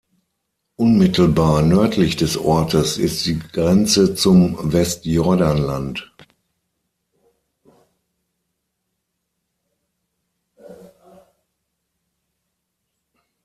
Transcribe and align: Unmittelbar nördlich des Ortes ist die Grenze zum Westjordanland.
Unmittelbar 0.77 1.61
nördlich 1.61 2.15
des 2.15 2.35
Ortes 2.35 2.97
ist 2.97 3.23
die 3.27 3.37
Grenze 3.37 4.15
zum 4.15 4.57
Westjordanland. 4.73 6.11